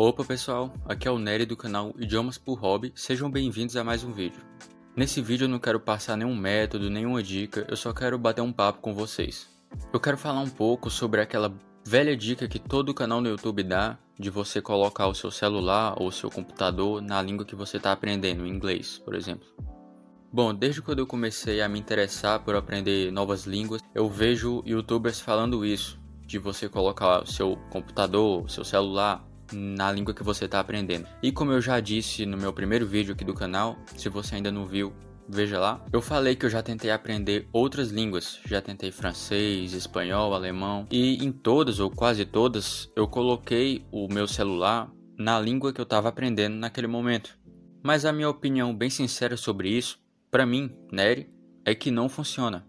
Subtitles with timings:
[0.00, 4.04] Opa pessoal, aqui é o Nery do canal Idiomas por Hobby, sejam bem-vindos a mais
[4.04, 4.40] um vídeo.
[4.94, 8.52] Nesse vídeo eu não quero passar nenhum método, nenhuma dica, eu só quero bater um
[8.52, 9.48] papo com vocês.
[9.92, 11.52] Eu quero falar um pouco sobre aquela
[11.84, 16.06] velha dica que todo canal no YouTube dá de você colocar o seu celular ou
[16.06, 19.48] o seu computador na língua que você está aprendendo, inglês, por exemplo.
[20.32, 25.18] Bom, desde quando eu comecei a me interessar por aprender novas línguas, eu vejo youtubers
[25.18, 30.44] falando isso, de você colocar o seu computador, o seu celular na língua que você
[30.44, 31.06] está aprendendo.
[31.22, 34.52] E como eu já disse no meu primeiro vídeo aqui do canal, se você ainda
[34.52, 34.92] não viu,
[35.28, 35.84] veja lá.
[35.92, 41.24] Eu falei que eu já tentei aprender outras línguas, já tentei francês, espanhol, alemão, e
[41.24, 46.08] em todas ou quase todas eu coloquei o meu celular na língua que eu estava
[46.08, 47.36] aprendendo naquele momento.
[47.82, 49.98] Mas a minha opinião bem sincera sobre isso,
[50.30, 51.30] para mim, Nery,
[51.64, 52.66] é que não funciona.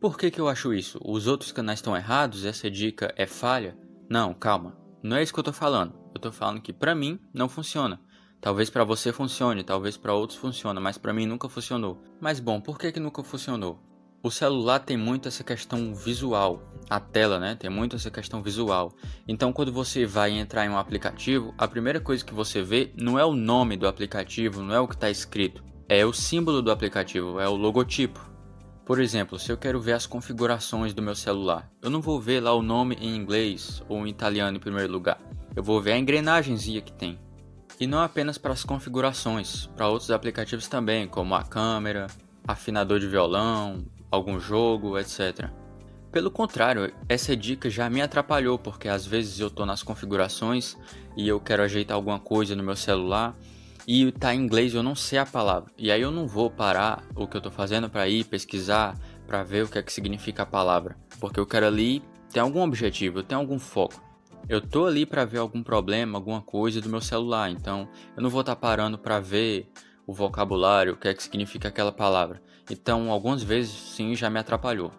[0.00, 1.00] Por que, que eu acho isso?
[1.02, 2.44] Os outros canais estão errados?
[2.44, 3.76] Essa dica é falha?
[4.08, 4.83] Não, calma.
[5.04, 5.92] Não é isso que eu estou falando.
[6.14, 8.00] Eu tô falando que para mim não funciona.
[8.40, 12.02] Talvez para você funcione, talvez para outros funcione, mas para mim nunca funcionou.
[12.18, 13.78] Mas bom, por que que nunca funcionou?
[14.22, 17.54] O celular tem muito essa questão visual, a tela, né?
[17.54, 18.94] Tem muito essa questão visual.
[19.28, 23.18] Então, quando você vai entrar em um aplicativo, a primeira coisa que você vê não
[23.18, 26.70] é o nome do aplicativo, não é o que está escrito, é o símbolo do
[26.70, 28.33] aplicativo, é o logotipo.
[28.84, 32.40] Por exemplo, se eu quero ver as configurações do meu celular, eu não vou ver
[32.40, 35.18] lá o nome em inglês ou em italiano em primeiro lugar
[35.56, 37.18] eu vou ver a engrenagemzinha que tem.
[37.78, 42.06] E não apenas para as configurações, para outros aplicativos também, como a câmera,
[42.46, 45.50] afinador de violão, algum jogo, etc.
[46.10, 50.76] Pelo contrário, essa dica já me atrapalhou, porque às vezes eu estou nas configurações
[51.16, 53.34] e eu quero ajeitar alguma coisa no meu celular
[53.86, 55.70] e está em inglês eu não sei a palavra.
[55.76, 59.42] E aí eu não vou parar o que eu estou fazendo para ir pesquisar, para
[59.42, 63.18] ver o que é que significa a palavra, porque eu quero ali ter algum objetivo,
[63.18, 64.02] eu tenho algum foco.
[64.48, 68.28] Eu tô ali para ver algum problema, alguma coisa do meu celular, então eu não
[68.28, 69.70] vou estar tá parando para ver
[70.06, 72.42] o vocabulário, o que é que significa aquela palavra.
[72.70, 74.90] Então, algumas vezes sim já me atrapalhou.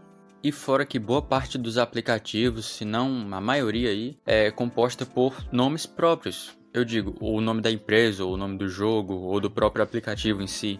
[0.43, 5.35] E fora que boa parte dos aplicativos, se não a maioria aí, é composta por
[5.51, 6.55] nomes próprios.
[6.75, 10.41] Eu digo, o nome da empresa, ou o nome do jogo, ou do próprio aplicativo
[10.41, 10.77] em si,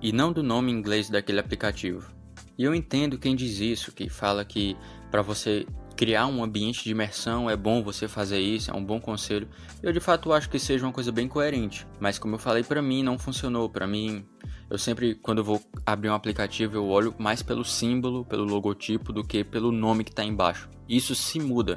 [0.00, 2.08] e não do nome inglês daquele aplicativo.
[2.56, 4.76] E eu entendo quem diz isso, que fala que
[5.10, 9.00] para você criar um ambiente de imersão, é bom você fazer isso, é um bom
[9.00, 9.48] conselho.
[9.82, 12.80] Eu de fato acho que seja uma coisa bem coerente, mas como eu falei para
[12.80, 14.24] mim não funcionou, para mim
[14.70, 19.12] eu sempre quando eu vou abrir um aplicativo eu olho mais pelo símbolo, pelo logotipo
[19.12, 20.68] do que pelo nome que está embaixo.
[20.88, 21.76] Isso se muda.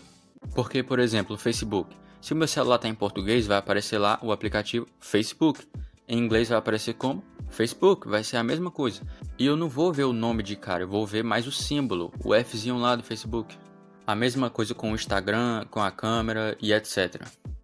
[0.54, 1.96] Porque, por exemplo, o Facebook.
[2.20, 5.66] Se o meu celular está em português, vai aparecer lá o aplicativo Facebook.
[6.08, 9.02] Em inglês vai aparecer como Facebook, vai ser a mesma coisa.
[9.38, 12.12] E eu não vou ver o nome de cara, eu vou ver mais o símbolo,
[12.24, 13.58] o Fzinho lá do Facebook.
[14.06, 17.22] A mesma coisa com o Instagram, com a câmera e etc.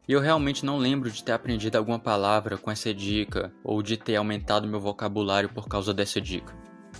[0.07, 3.95] E eu realmente não lembro de ter aprendido alguma palavra com essa dica ou de
[3.95, 6.53] ter aumentado meu vocabulário por causa dessa dica.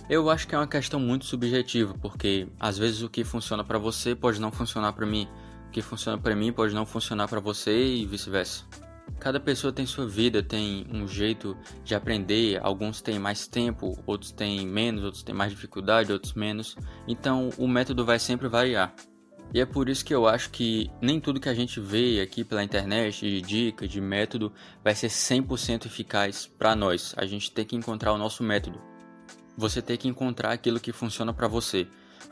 [0.08, 3.78] Eu acho que é uma questão muito subjetiva, porque às vezes o que funciona para
[3.78, 5.28] você pode não funcionar para mim,
[5.74, 8.64] que funciona para mim pode não funcionar para você e vice-versa.
[9.18, 14.30] Cada pessoa tem sua vida, tem um jeito de aprender, alguns têm mais tempo, outros
[14.30, 16.76] têm menos, outros têm mais dificuldade, outros menos.
[17.08, 18.94] Então o método vai sempre variar.
[19.52, 22.44] E é por isso que eu acho que nem tudo que a gente vê aqui
[22.44, 24.52] pela internet, de dica, de método,
[24.82, 27.14] vai ser 100% eficaz para nós.
[27.16, 28.80] A gente tem que encontrar o nosso método.
[29.56, 31.86] Você tem que encontrar aquilo que funciona para você.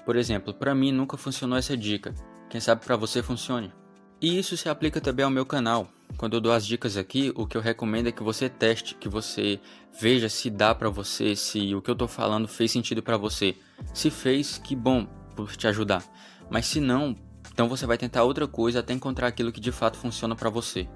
[0.04, 2.14] Por exemplo, para mim nunca funcionou essa dica.
[2.52, 3.72] Quem sabe para você funcione.
[4.20, 5.88] E isso se aplica também ao meu canal.
[6.18, 9.08] Quando eu dou as dicas aqui, o que eu recomendo é que você teste, que
[9.08, 9.58] você
[9.98, 13.56] veja se dá para você, se o que eu tô falando fez sentido para você.
[13.94, 16.04] Se fez, que bom por te ajudar.
[16.50, 17.16] Mas se não,
[17.50, 20.86] então você vai tentar outra coisa até encontrar aquilo que de fato funciona para você.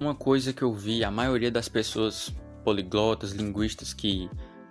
[0.00, 4.28] Uma coisa que eu vi a maioria das pessoas poliglotas, linguistas que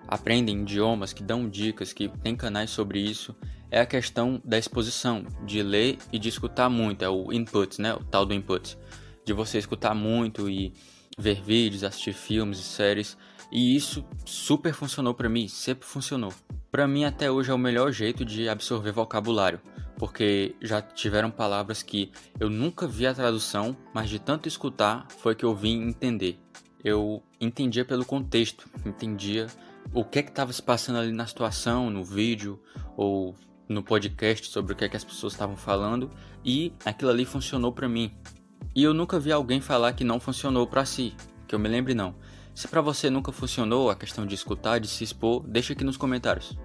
[0.07, 3.35] aprendem idiomas, que dão dicas, que tem canais sobre isso,
[3.71, 7.93] é a questão da exposição, de ler e de escutar muito, é o input, né,
[7.93, 8.77] o tal do input,
[9.25, 10.73] de você escutar muito e
[11.17, 13.17] ver vídeos, assistir filmes e séries,
[13.51, 16.33] e isso super funcionou para mim, sempre funcionou.
[16.71, 19.59] Para mim até hoje é o melhor jeito de absorver vocabulário
[19.97, 25.35] porque já tiveram palavras que eu nunca vi a tradução, mas de tanto escutar foi
[25.35, 26.39] que eu vim entender.
[26.83, 29.47] Eu entendia pelo contexto, entendia
[29.93, 32.61] o que é que estava se passando ali na situação, no vídeo
[32.95, 33.35] ou
[33.67, 36.09] no podcast sobre o que é que as pessoas estavam falando
[36.43, 38.11] e aquilo ali funcionou para mim.
[38.75, 41.15] E eu nunca vi alguém falar que não funcionou para si,
[41.47, 42.15] que eu me lembre não.
[42.55, 45.97] Se para você nunca funcionou a questão de escutar, de se expor, deixa aqui nos
[45.97, 46.57] comentários.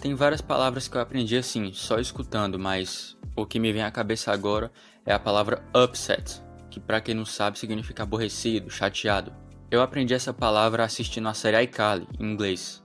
[0.00, 3.90] Tem várias palavras que eu aprendi assim, só escutando, mas o que me vem à
[3.90, 4.72] cabeça agora
[5.04, 9.43] é a palavra upset, que para quem não sabe significa aborrecido, chateado.
[9.74, 12.80] Eu aprendi essa palavra assistindo a série iCarly, em inglês.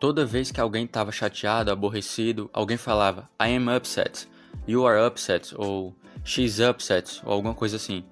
[0.00, 4.26] Toda vez que alguém estava chateado, aborrecido, alguém falava I am upset,
[4.66, 5.94] you are upset, ou
[6.24, 8.02] she's upset, ou alguma coisa assim.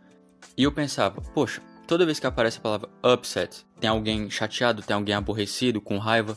[0.55, 4.95] E eu pensava, poxa, toda vez que aparece a palavra upset, tem alguém chateado, tem
[4.95, 6.37] alguém aborrecido, com raiva.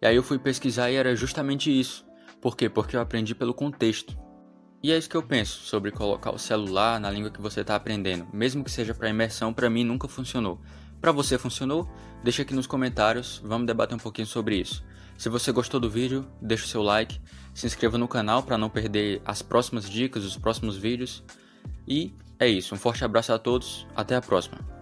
[0.00, 2.06] E aí eu fui pesquisar e era justamente isso.
[2.40, 2.68] Por quê?
[2.68, 4.16] Porque eu aprendi pelo contexto.
[4.80, 7.74] E é isso que eu penso sobre colocar o celular na língua que você está
[7.74, 8.28] aprendendo.
[8.32, 10.60] Mesmo que seja para imersão, para mim nunca funcionou.
[11.06, 11.88] Para você funcionou?
[12.24, 14.82] Deixa aqui nos comentários, vamos debater um pouquinho sobre isso.
[15.16, 17.20] Se você gostou do vídeo, deixa o seu like,
[17.54, 21.22] se inscreva no canal para não perder as próximas dicas, os próximos vídeos.
[21.86, 24.75] E é isso, um forte abraço a todos, até a próxima.